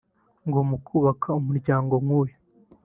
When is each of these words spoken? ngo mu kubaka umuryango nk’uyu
ngo 0.47 0.59
mu 0.69 0.77
kubaka 0.85 1.27
umuryango 1.39 1.93
nk’uyu 2.03 2.35